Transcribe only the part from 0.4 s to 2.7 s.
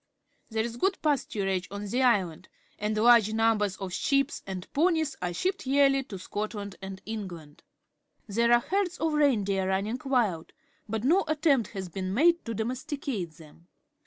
There is good pasturage on the island,